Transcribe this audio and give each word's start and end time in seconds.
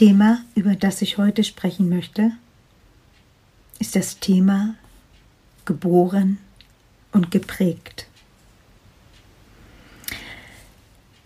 Thema, 0.00 0.42
über 0.54 0.76
das 0.76 1.02
ich 1.02 1.18
heute 1.18 1.44
sprechen 1.44 1.90
möchte, 1.90 2.32
ist 3.80 3.94
das 3.94 4.18
Thema 4.18 4.74
geboren 5.66 6.38
und 7.12 7.30
geprägt. 7.30 8.06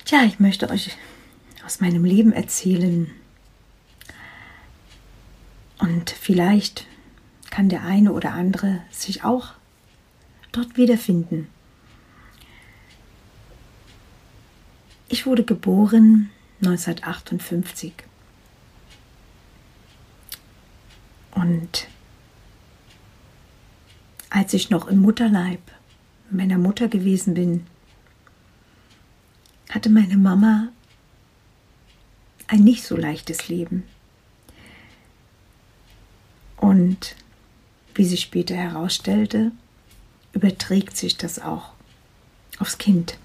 Tja, 0.05 0.25
ich 0.25 0.41
möchte 0.41 0.70
euch 0.70 0.91
aus 1.64 1.78
meinem 1.78 2.05
Leben 2.05 2.33
erzählen. 2.33 3.12
Und 5.78 6.11
vielleicht 6.11 6.89
kann 7.50 7.69
der 7.69 7.84
eine 7.84 8.12
oder 8.12 8.33
andere 8.33 8.80
sich 8.91 9.22
auch 9.22 9.52
dort 10.50 10.77
wiederfinden. 10.77 11.47
Ich 15.08 15.27
wurde 15.27 15.45
geboren 15.45 16.30
1958. 16.61 18.03
Und 21.34 21.88
als 24.30 24.52
ich 24.54 24.70
noch 24.70 24.86
im 24.88 25.00
Mutterleib 25.00 25.60
meiner 26.30 26.58
Mutter 26.58 26.88
gewesen 26.88 27.34
bin, 27.34 27.66
hatte 29.70 29.90
meine 29.90 30.16
Mama 30.16 30.68
ein 32.46 32.61
nicht 32.61 32.84
so 32.84 32.96
leichtes 32.96 33.48
Leben. 33.48 33.84
Und 36.56 37.17
wie 37.94 38.05
sich 38.05 38.23
später 38.23 38.55
herausstellte, 38.55 39.52
überträgt 40.33 40.96
sich 40.96 41.17
das 41.17 41.39
auch 41.39 41.73
aufs 42.58 42.78
Kind. 42.78 43.18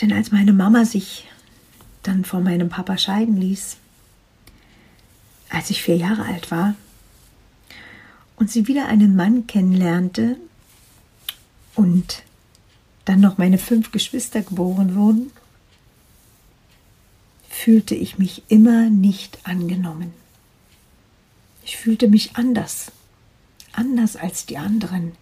Denn 0.00 0.12
als 0.12 0.32
meine 0.32 0.52
Mama 0.52 0.84
sich 0.84 1.26
dann 2.02 2.24
von 2.24 2.42
meinem 2.42 2.68
Papa 2.68 2.98
scheiden 2.98 3.36
ließ, 3.36 3.78
als 5.48 5.70
ich 5.70 5.82
vier 5.82 5.96
Jahre 5.96 6.24
alt 6.24 6.50
war 6.50 6.74
und 8.36 8.50
sie 8.50 8.66
wieder 8.66 8.86
einen 8.86 9.16
Mann 9.16 9.46
kennenlernte 9.46 10.36
und 11.74 12.22
dann 13.04 13.20
noch 13.20 13.38
meine 13.38 13.58
fünf 13.58 13.92
Geschwister 13.92 14.42
geboren 14.42 14.94
wurden, 14.94 15.30
fühlte 17.48 17.94
ich 17.94 18.18
mich 18.18 18.42
immer 18.48 18.90
nicht 18.90 19.38
angenommen. 19.44 20.12
Ich 21.64 21.76
fühlte 21.76 22.08
mich 22.08 22.36
anders, 22.36 22.92
anders 23.72 24.16
als 24.16 24.46
die 24.46 24.58
anderen, 24.58 25.12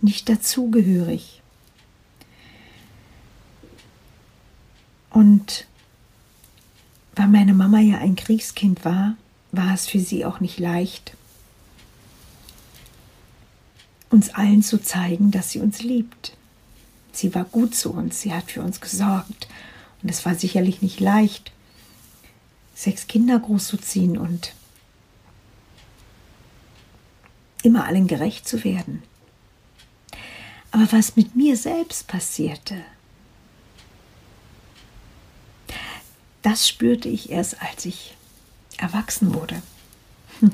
nicht 0.00 0.28
dazugehörig. 0.28 1.40
Und 5.10 5.66
weil 7.14 7.28
meine 7.28 7.54
Mama 7.54 7.78
ja 7.78 7.98
ein 7.98 8.16
Kriegskind 8.16 8.84
war, 8.84 9.16
war 9.52 9.74
es 9.74 9.86
für 9.86 10.00
sie 10.00 10.24
auch 10.24 10.40
nicht 10.40 10.58
leicht, 10.58 11.14
uns 14.10 14.30
allen 14.30 14.62
zu 14.62 14.82
zeigen, 14.82 15.30
dass 15.30 15.50
sie 15.50 15.60
uns 15.60 15.82
liebt. 15.82 16.36
Sie 17.12 17.34
war 17.34 17.44
gut 17.44 17.74
zu 17.74 17.92
uns, 17.92 18.20
sie 18.20 18.32
hat 18.32 18.50
für 18.50 18.62
uns 18.62 18.80
gesorgt. 18.80 19.48
Und 20.02 20.10
es 20.10 20.24
war 20.24 20.34
sicherlich 20.34 20.82
nicht 20.82 21.00
leicht, 21.00 21.52
sechs 22.74 23.06
Kinder 23.06 23.38
großzuziehen 23.38 24.18
und 24.18 24.54
immer 27.62 27.84
allen 27.84 28.06
gerecht 28.06 28.48
zu 28.48 28.64
werden. 28.64 29.02
Aber 30.70 30.90
was 30.90 31.16
mit 31.16 31.36
mir 31.36 31.56
selbst 31.56 32.06
passierte, 32.06 32.82
das 36.40 36.66
spürte 36.66 37.08
ich 37.08 37.30
erst, 37.30 37.62
als 37.62 37.84
ich 37.84 38.14
erwachsen 38.82 39.32
wurde. 39.34 39.62
Hm. 40.40 40.50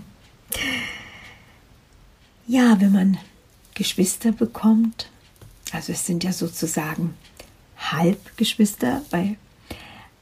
Ja, 2.46 2.80
wenn 2.80 2.92
man 2.92 3.18
Geschwister 3.74 4.32
bekommt, 4.32 5.10
also 5.72 5.92
es 5.92 6.06
sind 6.06 6.24
ja 6.24 6.32
sozusagen 6.32 7.14
Halbgeschwister, 7.78 9.02
weil 9.10 9.36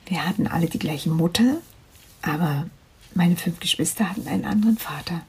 wir 0.06 0.26
hatten 0.26 0.46
alle 0.46 0.66
die 0.66 0.78
gleiche 0.78 1.10
Mutter, 1.10 1.58
aber 2.22 2.68
meine 3.14 3.36
fünf 3.36 3.60
Geschwister 3.60 4.10
hatten 4.10 4.28
einen 4.28 4.44
anderen 4.44 4.78
Vater. 4.78 5.22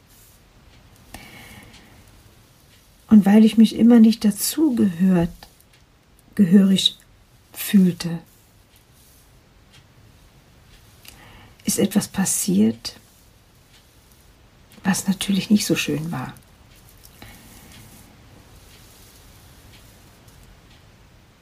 Und 3.10 3.26
weil 3.26 3.46
ich 3.46 3.58
mich 3.58 3.76
immer 3.76 4.00
nicht 4.00 4.26
dazugehört, 4.26 5.30
gehörig 6.36 6.98
fühlte, 7.54 8.20
ist 11.78 11.84
etwas 11.84 12.08
passiert, 12.08 12.96
was 14.84 15.08
natürlich 15.08 15.50
nicht 15.50 15.66
so 15.66 15.76
schön 15.76 16.12
war. 16.12 16.34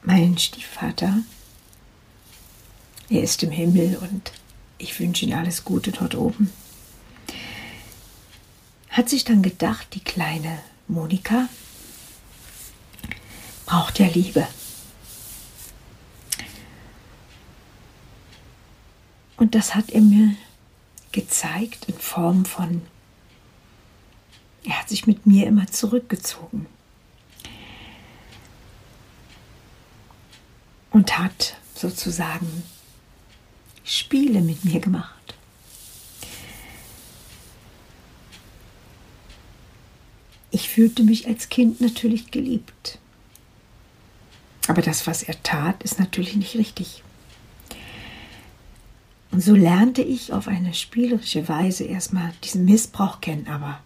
Mein 0.02 0.36
Stiefvater, 0.38 1.20
er 3.08 3.22
ist 3.22 3.42
im 3.42 3.50
Himmel 3.50 3.96
und 3.96 4.32
ich 4.78 4.98
wünsche 5.00 5.24
ihm 5.24 5.32
alles 5.32 5.64
Gute 5.64 5.90
dort 5.90 6.14
oben, 6.14 6.52
hat 8.90 9.08
sich 9.08 9.24
dann 9.24 9.42
gedacht, 9.42 9.88
die 9.94 10.04
kleine 10.04 10.58
Monika 10.86 11.48
braucht 13.64 13.98
ja 13.98 14.06
Liebe. 14.06 14.46
Und 19.36 19.54
das 19.54 19.74
hat 19.74 19.90
er 19.90 20.00
mir 20.00 20.34
gezeigt 21.12 21.86
in 21.88 21.98
Form 21.98 22.44
von, 22.44 22.82
er 24.64 24.80
hat 24.80 24.88
sich 24.88 25.06
mit 25.06 25.26
mir 25.26 25.46
immer 25.46 25.66
zurückgezogen 25.68 26.66
und 30.90 31.18
hat 31.18 31.56
sozusagen 31.74 32.64
Spiele 33.84 34.40
mit 34.40 34.64
mir 34.64 34.80
gemacht. 34.80 35.12
Ich 40.50 40.68
fühlte 40.70 41.02
mich 41.02 41.26
als 41.26 41.50
Kind 41.50 41.80
natürlich 41.80 42.30
geliebt. 42.30 42.98
Aber 44.68 44.82
das, 44.82 45.06
was 45.06 45.22
er 45.22 45.40
tat, 45.42 45.82
ist 45.82 45.98
natürlich 45.98 46.34
nicht 46.34 46.56
richtig. 46.56 47.02
Und 49.36 49.42
so 49.42 49.54
lernte 49.54 50.00
ich 50.00 50.32
auf 50.32 50.48
eine 50.48 50.72
spielerische 50.72 51.46
Weise 51.46 51.84
erstmal 51.84 52.32
diesen 52.42 52.64
Missbrauch 52.64 53.20
kennen, 53.20 53.48
aber 53.48 53.80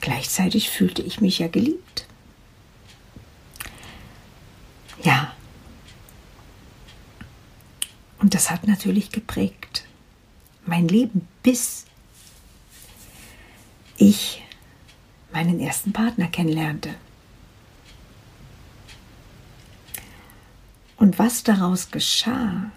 gleichzeitig 0.00 0.70
fühlte 0.70 1.02
ich 1.02 1.20
mich 1.20 1.40
ja 1.40 1.48
geliebt. 1.48 2.06
Ja. 5.02 5.34
Und 8.18 8.32
das 8.32 8.50
hat 8.50 8.66
natürlich 8.66 9.12
geprägt 9.12 9.84
mein 10.64 10.88
Leben, 10.88 11.28
bis 11.42 11.84
ich 13.98 14.42
meinen 15.34 15.60
ersten 15.60 15.92
Partner 15.92 16.28
kennenlernte. 16.28 16.94
Und 20.96 21.18
was 21.18 21.42
daraus 21.42 21.90
geschah, 21.90 22.72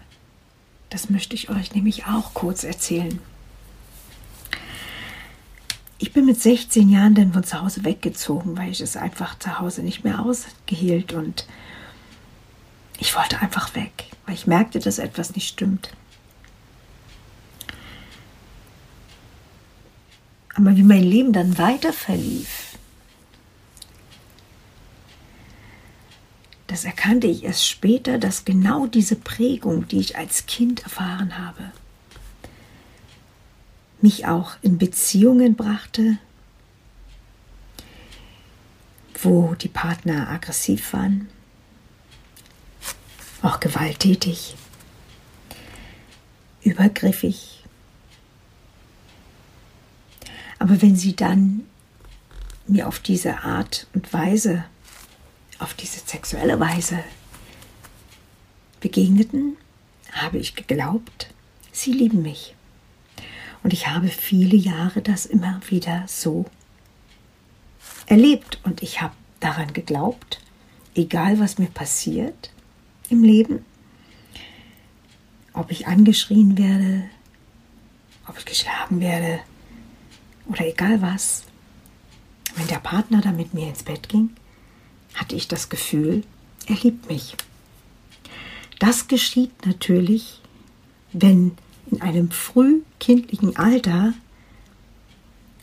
das 0.95 1.09
möchte 1.09 1.36
ich 1.36 1.50
euch 1.50 1.75
nämlich 1.75 2.06
auch 2.06 2.33
kurz 2.33 2.63
erzählen. 2.63 3.19
Ich 5.97 6.13
bin 6.13 6.24
mit 6.24 6.39
16 6.39 6.88
Jahren 6.88 7.15
dann 7.15 7.33
von 7.33 7.44
zu 7.44 7.62
Hause 7.62 7.83
weggezogen, 7.83 8.57
weil 8.57 8.71
ich 8.71 8.80
es 8.80 8.95
einfach 8.95 9.38
zu 9.38 9.59
Hause 9.59 9.81
nicht 9.81 10.06
mehr 10.06 10.21
ausgehielt 10.21 11.12
und 11.12 11.47
ich 12.97 13.13
wollte 13.13 13.42
einfach 13.42 13.75
weg, 13.75 14.06
weil 14.25 14.36
ich 14.36 14.47
merkte, 14.47 14.80
dass 14.80 14.97
etwas 14.97 15.36
nicht 15.36 15.50
stimmt. 15.50 15.89
Aber 20.56 20.77
wie 20.77 20.83
mein 20.83 21.03
Leben 21.03 21.33
dann 21.33 21.57
weiter 21.57 21.92
verlief, 21.92 22.64
das 26.75 26.83
erkannte 26.83 27.27
ich 27.27 27.45
erst 27.45 27.66
später, 27.66 28.18
dass 28.18 28.44
genau 28.44 28.86
diese 28.86 29.16
Prägung, 29.16 29.88
die 29.88 30.01
ich 30.01 30.18
als 30.18 30.45
Kind 30.45 30.83
erfahren 30.83 31.38
habe, 31.38 31.72
mich 34.01 34.25
auch 34.25 34.57
in 34.62 34.77
Beziehungen 34.77 35.56
brachte, 35.56 36.18
wo 39.22 39.56
die 39.56 39.69
Partner 39.69 40.30
aggressiv 40.30 40.92
waren, 40.92 41.30
auch 43.42 43.62
gewalttätig, 43.62 44.57
übergriffig. 46.62 47.63
Aber 50.60 50.81
wenn 50.81 50.98
sie 50.98 51.16
dann 51.16 51.63
mir 52.68 52.86
auf 52.86 53.00
diese 53.00 53.44
Art 53.45 53.88
und 53.94 54.12
Weise, 54.12 54.66
auf 55.60 55.74
diese 55.74 56.00
sexuelle 56.00 56.60
Weise 56.60 57.04
begegneten, 58.80 59.57
habe 60.12 60.38
ich 60.38 60.56
geglaubt, 60.56 61.34
sie 61.72 61.92
lieben 61.92 62.22
mich. 62.22 62.56
Und 63.63 63.74
ich 63.74 63.88
habe 63.88 64.10
viele 64.10 64.56
Jahre 64.56 65.02
das 65.02 65.25
immer 65.25 65.60
wieder 65.69 66.04
so 66.07 66.46
erlebt. 68.06 68.60
Und 68.63 68.84
ich 68.84 69.02
habe 69.02 69.16
daran 69.40 69.74
geglaubt, 69.74 70.40
egal 70.94 71.40
was 71.40 71.57
mir 71.57 71.68
passiert 71.68 72.52
im 73.10 73.24
Leben, 73.24 73.66
ob 75.54 75.72
ich 75.72 75.88
angeschrien 75.88 76.57
werde, 76.57 77.10
ob 78.28 78.38
ich 78.38 78.46
geschlagen 78.46 79.00
werde 79.00 79.40
oder 80.48 80.68
egal 80.68 81.02
was, 81.02 81.44
wenn 82.56 82.68
der 82.68 82.80
Partner 82.80 83.22
dann 83.22 83.36
mit 83.36 83.54
mir 83.54 83.68
ins 83.68 83.84
Bett 83.84 84.10
ging, 84.10 84.30
hatte 85.15 85.35
ich 85.35 85.47
das 85.47 85.69
Gefühl, 85.69 86.23
er 86.67 86.75
liebt 86.75 87.09
mich. 87.09 87.35
Das 88.79 89.07
geschieht 89.07 89.65
natürlich, 89.65 90.41
wenn 91.13 91.57
in 91.91 92.01
einem 92.01 92.31
frühkindlichen 92.31 93.56
Alter 93.56 94.13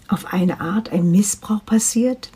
auf 0.08 0.32
eine 0.32 0.60
Art 0.60 0.90
ein 0.90 1.10
Missbrauch 1.10 1.64
passiert, 1.64 2.30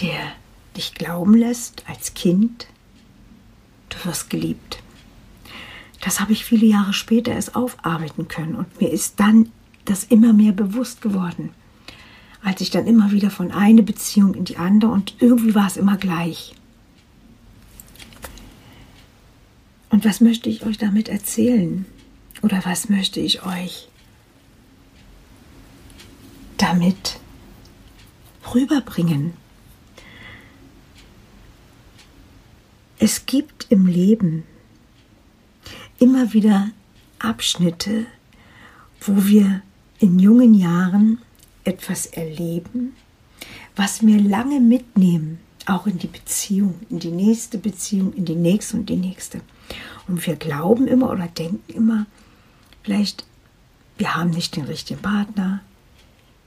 der 0.00 0.32
dich 0.76 0.94
glauben 0.94 1.34
lässt 1.34 1.88
als 1.88 2.14
Kind, 2.14 2.66
du 3.88 4.04
wirst 4.04 4.30
geliebt. 4.30 4.78
Das 6.00 6.20
habe 6.20 6.32
ich 6.32 6.44
viele 6.44 6.66
Jahre 6.66 6.92
später 6.92 7.32
erst 7.32 7.54
aufarbeiten 7.54 8.26
können 8.28 8.56
und 8.56 8.80
mir 8.80 8.90
ist 8.90 9.20
dann 9.20 9.50
das 9.84 10.04
immer 10.04 10.32
mehr 10.32 10.52
bewusst 10.52 11.00
geworden, 11.00 11.50
als 12.42 12.60
ich 12.60 12.70
dann 12.70 12.86
immer 12.86 13.12
wieder 13.12 13.30
von 13.30 13.52
einer 13.52 13.82
Beziehung 13.82 14.34
in 14.34 14.44
die 14.44 14.56
andere 14.56 14.90
und 14.90 15.14
irgendwie 15.20 15.54
war 15.54 15.66
es 15.66 15.76
immer 15.76 15.96
gleich. 15.96 16.54
Und 19.90 20.04
was 20.04 20.20
möchte 20.20 20.48
ich 20.48 20.64
euch 20.64 20.78
damit 20.78 21.08
erzählen? 21.08 21.86
Oder 22.42 22.64
was 22.64 22.88
möchte 22.88 23.20
ich 23.20 23.44
euch 23.44 23.88
damit 26.56 27.20
rüberbringen? 28.52 29.34
Es 32.98 33.26
gibt 33.26 33.66
im 33.70 33.86
Leben 33.86 34.44
immer 35.98 36.32
wieder 36.32 36.70
Abschnitte, 37.18 38.06
wo 39.00 39.26
wir 39.26 39.62
in 39.98 40.18
jungen 40.18 40.54
Jahren 40.54 41.18
etwas 41.64 42.06
erleben, 42.06 42.94
was 43.76 44.04
wir 44.06 44.20
lange 44.20 44.60
mitnehmen, 44.60 45.38
auch 45.66 45.86
in 45.86 45.98
die 45.98 46.08
Beziehung, 46.08 46.74
in 46.90 46.98
die 46.98 47.10
nächste 47.10 47.58
Beziehung, 47.58 48.12
in 48.14 48.24
die 48.24 48.34
nächste 48.34 48.76
und 48.76 48.88
die 48.88 48.96
nächste. 48.96 49.40
Und 50.08 50.26
wir 50.26 50.36
glauben 50.36 50.88
immer 50.88 51.10
oder 51.10 51.28
denken 51.28 51.72
immer, 51.72 52.06
vielleicht, 52.82 53.24
wir 53.98 54.14
haben 54.14 54.30
nicht 54.30 54.56
den 54.56 54.64
richtigen 54.64 55.00
Partner, 55.00 55.60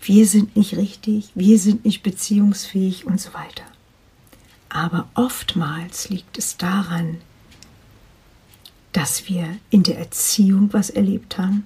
wir 0.01 0.27
sind 0.27 0.55
nicht 0.55 0.75
richtig, 0.75 1.29
wir 1.33 1.57
sind 1.57 1.85
nicht 1.85 2.03
beziehungsfähig 2.03 3.05
und 3.05 3.19
so 3.19 3.33
weiter. 3.33 3.63
Aber 4.69 5.07
oftmals 5.15 6.09
liegt 6.09 6.37
es 6.37 6.57
daran, 6.57 7.17
dass 8.91 9.27
wir 9.27 9.57
in 9.69 9.83
der 9.83 9.97
Erziehung 9.97 10.71
was 10.73 10.89
erlebt 10.89 11.37
haben, 11.37 11.65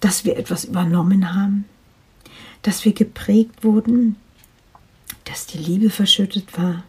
dass 0.00 0.24
wir 0.24 0.36
etwas 0.36 0.64
übernommen 0.64 1.34
haben, 1.34 1.64
dass 2.62 2.84
wir 2.84 2.92
geprägt 2.92 3.64
wurden, 3.64 4.16
dass 5.24 5.46
die 5.46 5.58
Liebe 5.58 5.90
verschüttet 5.90 6.56
war, 6.56 6.84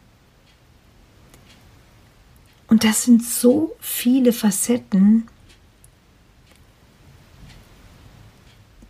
und 2.73 2.83
das 2.83 3.03
sind 3.03 3.23
so 3.23 3.75
viele 3.79 4.33
Facetten, 4.33 5.27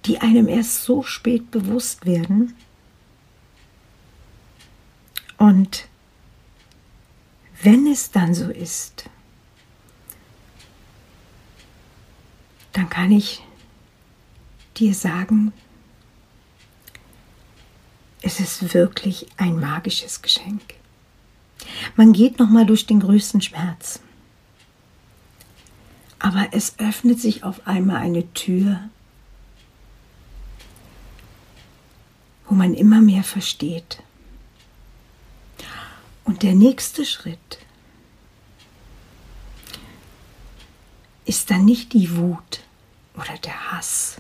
die 0.06 0.21
einem 0.21 0.47
erst 0.47 0.85
so 0.85 1.04
spät 1.04 1.52
bewusst 1.52 2.06
werden. 2.06 2.56
Und 5.37 5.90
wenn 7.61 7.85
es 7.87 8.09
dann 8.11 8.33
so 8.33 8.49
ist, 8.49 9.09
dann 12.71 12.90
kann 12.90 13.11
ich 13.11 13.44
dir 14.78 14.94
sagen, 14.94 15.52
es 18.23 18.39
ist 18.39 18.73
wirklich 18.73 19.27
ein 19.37 19.59
magisches 19.59 20.21
Geschenk. 20.21 20.75
Man 21.97 22.13
geht 22.13 22.39
nochmal 22.39 22.65
durch 22.65 22.85
den 22.85 23.01
größten 23.01 23.42
Schmerz. 23.42 23.99
Aber 26.19 26.47
es 26.51 26.80
öffnet 26.80 27.19
sich 27.19 27.44
auf 27.44 27.68
einmal 27.68 27.97
eine 27.97 28.33
Tür, 28.33 28.80
wo 32.47 32.56
man 32.56 32.73
immer 32.73 33.01
mehr 33.01 33.25
versteht. 33.25 34.01
Und 36.23 36.44
der 36.44 36.56
nächste 36.56 37.06
Schritt 37.06 37.59
ist 41.25 41.51
dann 41.51 41.65
nicht 41.65 41.92
die 41.92 42.15
Wut 42.15 42.61
oder 43.15 43.37
der 43.44 43.73
Hass, 43.73 44.15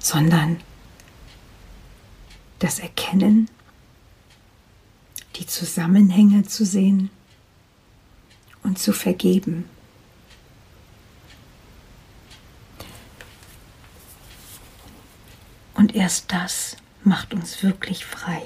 sondern 0.00 0.60
das 2.64 2.78
Erkennen, 2.78 3.50
die 5.36 5.46
Zusammenhänge 5.46 6.44
zu 6.44 6.64
sehen 6.64 7.10
und 8.62 8.78
zu 8.78 8.94
vergeben. 8.94 9.68
Und 15.74 15.94
erst 15.94 16.32
das 16.32 16.78
macht 17.02 17.34
uns 17.34 17.62
wirklich 17.62 18.06
frei. 18.06 18.42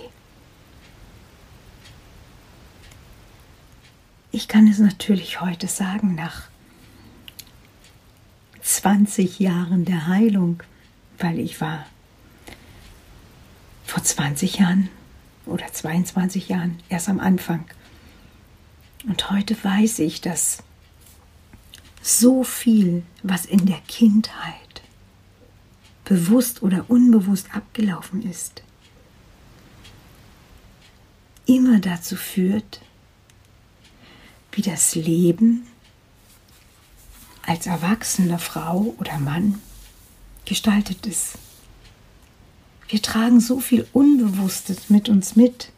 Ich 4.33 4.49
kann 4.49 4.67
es 4.67 4.81
natürlich 4.81 5.41
heute 5.41 5.69
sagen, 5.69 6.17
nach 6.17 6.49
20 8.63 9.39
Jahren 9.39 9.85
der 9.85 10.09
Heilung, 10.09 10.65
weil 11.19 11.39
ich 11.39 11.61
war 11.61 11.87
vor 13.99 14.05
20 14.05 14.59
Jahren 14.59 14.91
oder 15.45 15.67
22 15.73 16.49
Jahren, 16.49 16.79
erst 16.89 17.09
am 17.09 17.19
Anfang. 17.19 17.65
Und 19.09 19.29
heute 19.33 19.57
weiß 19.61 19.99
ich, 19.99 20.21
dass 20.21 20.63
so 22.01 22.45
viel, 22.45 23.03
was 23.25 23.45
in 23.45 23.67
der 23.67 23.81
Kindheit 23.89 24.83
bewusst 26.05 26.63
oder 26.63 26.85
unbewusst 26.87 27.53
abgelaufen 27.53 28.23
ist, 28.23 28.63
immer 31.47 31.81
dazu 31.81 32.15
führt, 32.15 32.81
wie 34.53 34.63
das 34.63 34.95
Leben 34.95 35.67
als 37.43 37.67
erwachsene 37.67 38.39
Frau 38.39 38.95
oder 38.99 39.19
Mann 39.19 39.61
gestaltet 40.45 41.05
ist. 41.05 41.37
Wir 42.89 43.03
tragen 43.03 43.41
so 43.41 43.61
viel 43.61 43.87
Unbewusstes 43.93 44.89
mit 44.89 45.11
uns 45.11 45.37
mit. 45.37 45.71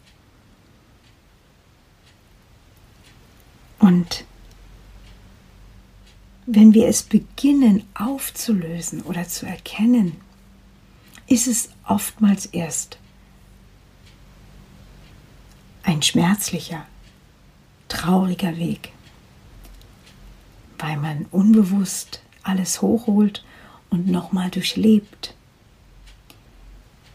Und 3.80 4.24
wenn 6.46 6.72
wir 6.72 6.86
es 6.86 7.02
beginnen 7.02 7.82
aufzulösen 7.94 9.02
oder 9.02 9.26
zu 9.26 9.46
erkennen, 9.46 10.20
ist 11.26 11.48
es 11.48 11.70
oftmals 11.84 12.46
erst 12.46 12.98
ein 15.82 16.02
schmerzlicher, 16.02 16.86
trauriger 17.88 18.56
Weg, 18.56 18.92
weil 20.78 20.96
man 20.96 21.26
unbewusst 21.32 22.22
alles 22.42 22.82
hochholt 22.82 23.44
und 23.90 24.06
nochmal 24.06 24.50
durchlebt. 24.50 25.34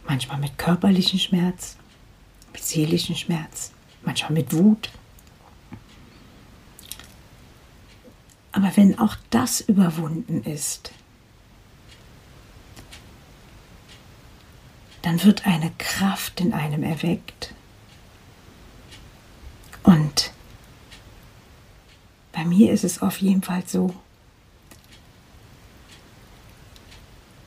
Manchmal 0.08 0.38
mit 0.40 0.58
körperlichem 0.58 1.20
Schmerz, 1.20 1.78
mit 2.54 2.64
seelischem 2.64 3.16
Schmerz, 3.16 3.72
manchmal 4.04 4.34
mit 4.34 4.54
Wut. 4.54 4.90
Aber 8.52 8.72
wenn 8.78 8.98
auch 9.00 9.18
das 9.32 9.62
überwunden 9.62 10.44
ist, 10.44 10.92
dann 15.02 15.24
wird 15.24 15.46
eine 15.46 15.72
Kraft 15.78 16.40
in 16.40 16.54
einem 16.54 16.84
erweckt. 16.84 17.54
Und 19.84 20.32
bei 22.32 22.44
mir 22.44 22.72
ist 22.72 22.84
es 22.84 23.02
auf 23.02 23.22
jeden 23.22 23.44
Fall 23.44 23.64
so, 23.68 23.94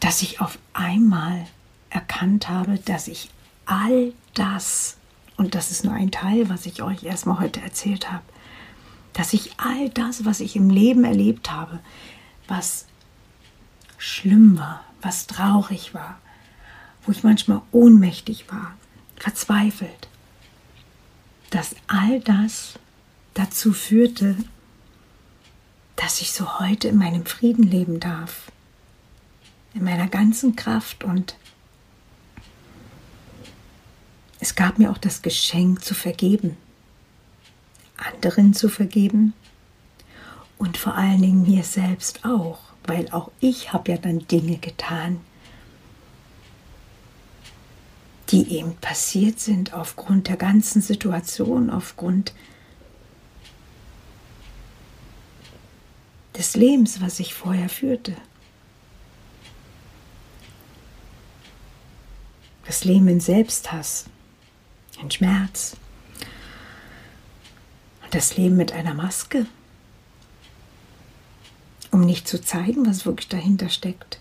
dass 0.01 0.23
ich 0.23 0.41
auf 0.41 0.59
einmal 0.73 1.47
erkannt 1.91 2.49
habe, 2.49 2.79
dass 2.79 3.09
ich 3.09 3.31
all 3.67 4.13
das, 4.35 4.97
und 5.37 5.55
das 5.55 5.71
ist 5.71 5.85
nur 5.85 5.95
ein 5.95 6.11
Teil, 6.11 6.49
was 6.49 6.67
ich 6.67 6.83
euch 6.83 7.05
erstmal 7.05 7.41
heute 7.41 7.61
erzählt 7.61 8.11
habe, 8.11 8.25
dass 9.13 9.33
ich 9.33 9.59
all 9.59 9.89
das, 9.91 10.25
was 10.25 10.41
ich 10.41 10.57
im 10.57 10.71
Leben 10.71 11.05
erlebt 11.05 11.51
habe, 11.51 11.81
was 12.47 12.87
schlimm 13.99 14.59
war, 14.59 14.85
was 15.03 15.27
traurig 15.27 15.95
war, 15.95 16.19
wo 17.03 17.13
ich 17.13 17.25
manchmal 17.25 17.63
ohnmächtig 17.73 18.51
war, 18.51 18.77
verzweifelt, 19.17 20.09
dass 21.51 21.75
all 21.87 22.21
das 22.21 22.79
dazu 23.35 23.73
führte, 23.73 24.37
dass 25.97 26.21
ich 26.21 26.33
so 26.33 26.61
heute 26.61 26.89
in 26.89 26.97
meinem 26.97 27.27
Frieden 27.27 27.65
leben 27.65 27.99
darf, 27.99 28.53
in 29.75 29.85
meiner 29.85 30.07
ganzen 30.07 30.55
Kraft 30.55 31.03
und 31.03 31.37
es 34.49 34.55
gab 34.55 34.79
mir 34.79 34.91
auch 34.91 34.97
das 34.97 35.21
Geschenk 35.21 35.85
zu 35.85 35.93
vergeben, 35.93 36.57
anderen 37.99 38.55
zu 38.55 38.71
vergeben 38.71 39.35
und 40.57 40.79
vor 40.79 40.95
allen 40.95 41.21
Dingen 41.21 41.43
mir 41.43 41.65
selbst 41.65 42.25
auch, 42.25 42.59
weil 42.85 43.11
auch 43.11 43.31
ich 43.41 43.75
habe 43.75 43.93
ja 43.93 43.99
dann 43.99 44.27
Dinge 44.27 44.57
getan, 44.57 45.21
die 48.31 48.57
eben 48.57 48.75
passiert 48.77 49.39
sind 49.39 49.75
aufgrund 49.75 50.29
der 50.29 50.39
ganzen 50.39 50.81
Situation, 50.81 51.69
aufgrund 51.69 52.33
des 56.39 56.57
Lebens, 56.57 57.03
was 57.03 57.21
ich 57.21 57.35
vorher 57.35 57.69
führte. 57.69 58.17
Das 62.65 62.85
Leben 62.85 63.09
in 63.09 63.21
Selbsthass, 63.21 64.07
in 65.01 65.11
Schmerz. 65.11 65.77
Und 68.03 68.15
das 68.15 68.37
Leben 68.37 68.57
mit 68.57 68.73
einer 68.73 68.95
Maske, 68.95 69.47
um 71.91 72.01
nicht 72.01 72.29
zu 72.29 72.41
zeigen, 72.41 72.87
was 72.87 73.07
wirklich 73.07 73.29
dahinter 73.29 73.69
steckt. 73.69 74.21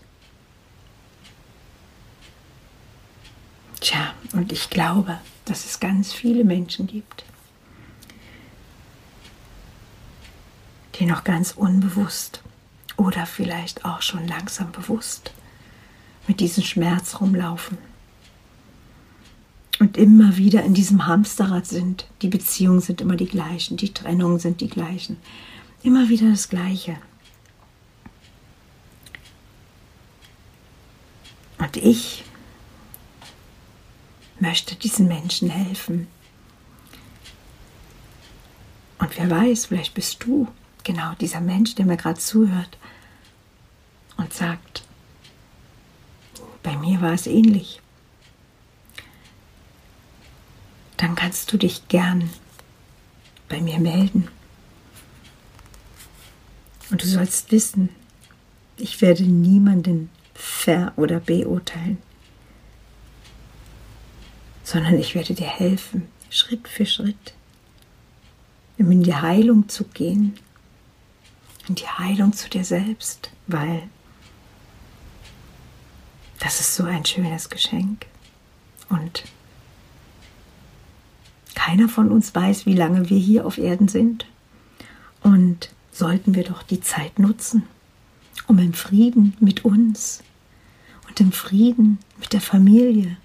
Tja, 3.80 4.14
und 4.32 4.52
ich 4.52 4.70
glaube, 4.70 5.18
dass 5.44 5.64
es 5.64 5.80
ganz 5.80 6.12
viele 6.12 6.44
Menschen 6.44 6.86
gibt, 6.86 7.24
die 10.96 11.06
noch 11.06 11.24
ganz 11.24 11.52
unbewusst 11.52 12.42
oder 12.96 13.24
vielleicht 13.24 13.84
auch 13.84 14.02
schon 14.02 14.26
langsam 14.26 14.72
bewusst 14.72 15.30
mit 16.26 16.40
diesem 16.40 16.64
Schmerz 16.64 17.20
rumlaufen 17.20 17.78
und 19.80 19.96
immer 19.96 20.36
wieder 20.36 20.62
in 20.64 20.74
diesem 20.74 21.06
Hamsterrad 21.06 21.66
sind. 21.66 22.06
Die 22.22 22.28
Beziehungen 22.28 22.80
sind 22.80 23.00
immer 23.00 23.16
die 23.16 23.26
gleichen, 23.26 23.76
die 23.76 23.92
Trennungen 23.92 24.38
sind 24.38 24.60
die 24.60 24.68
gleichen. 24.68 25.16
Immer 25.82 26.08
wieder 26.08 26.30
das 26.30 26.48
Gleiche. 26.48 26.96
Und 31.58 31.76
ich 31.76 32.24
möchte 34.40 34.76
diesen 34.76 35.08
Menschen 35.08 35.50
helfen. 35.50 36.06
Und 38.98 39.16
wer 39.16 39.30
weiß, 39.30 39.66
vielleicht 39.66 39.94
bist 39.94 40.24
du 40.24 40.48
genau 40.84 41.14
dieser 41.20 41.40
Mensch, 41.40 41.74
der 41.74 41.86
mir 41.86 41.96
gerade 41.96 42.18
zuhört 42.18 42.78
und 44.16 44.32
sagt, 44.32 44.84
bei 46.62 46.76
mir 46.76 47.00
war 47.00 47.12
es 47.12 47.26
ähnlich. 47.26 47.80
Dann 50.96 51.14
kannst 51.28 51.52
du 51.52 51.58
dich 51.58 51.88
gern 51.88 52.30
bei 53.50 53.60
mir 53.60 53.78
melden. 53.78 54.28
Und 56.90 57.02
du 57.02 57.06
sollst 57.06 57.52
wissen, 57.52 57.90
ich 58.78 59.02
werde 59.02 59.24
niemanden 59.24 60.08
ver- 60.32 60.94
oder 60.96 61.20
beurteilen 61.20 61.98
sondern 64.64 64.98
ich 64.98 65.14
werde 65.14 65.34
dir 65.34 65.46
helfen, 65.46 66.08
Schritt 66.30 66.66
für 66.66 66.86
Schritt, 66.86 67.34
in 68.78 69.02
die 69.02 69.14
Heilung 69.14 69.68
zu 69.68 69.84
gehen, 69.84 70.38
in 71.68 71.74
die 71.74 71.88
Heilung 71.88 72.32
zu 72.32 72.48
dir 72.48 72.64
selbst, 72.64 73.30
weil 73.46 73.82
das 76.38 76.60
ist 76.60 76.74
so 76.74 76.84
ein 76.84 77.04
schönes 77.04 77.50
Geschenk. 77.50 78.06
Und 78.90 79.24
keiner 81.68 81.88
von 81.90 82.10
uns 82.10 82.34
weiß, 82.34 82.64
wie 82.64 82.72
lange 82.72 83.10
wir 83.10 83.18
hier 83.18 83.44
auf 83.44 83.58
Erden 83.58 83.88
sind. 83.88 84.24
Und 85.20 85.68
sollten 85.92 86.34
wir 86.34 86.44
doch 86.44 86.62
die 86.62 86.80
Zeit 86.80 87.18
nutzen, 87.18 87.64
um 88.46 88.58
im 88.58 88.72
Frieden 88.72 89.36
mit 89.38 89.66
uns 89.66 90.22
und 91.08 91.20
im 91.20 91.30
Frieden 91.30 91.98
mit 92.20 92.32
der 92.32 92.40
Familie 92.40 93.18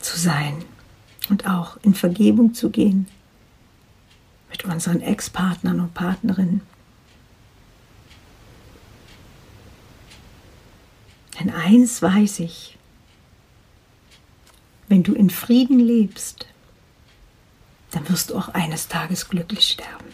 zu 0.00 0.16
sein 0.16 0.64
und 1.28 1.48
auch 1.48 1.76
in 1.82 1.94
Vergebung 1.94 2.54
zu 2.54 2.70
gehen 2.70 3.08
mit 4.48 4.64
unseren 4.64 5.00
Ex-Partnern 5.00 5.80
und 5.80 5.92
Partnerinnen. 5.94 6.60
Denn 11.40 11.50
eins 11.50 12.00
weiß 12.00 12.38
ich, 12.38 12.78
wenn 14.94 15.02
du 15.02 15.12
in 15.12 15.28
Frieden 15.28 15.80
lebst, 15.80 16.46
dann 17.90 18.08
wirst 18.08 18.30
du 18.30 18.36
auch 18.36 18.50
eines 18.50 18.86
Tages 18.86 19.28
glücklich 19.28 19.70
sterben. 19.70 20.06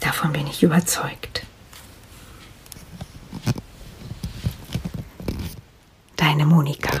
Davon 0.00 0.32
bin 0.32 0.48
ich 0.48 0.64
überzeugt. 0.64 1.46
Deine 6.16 6.44
Monika. 6.44 7.00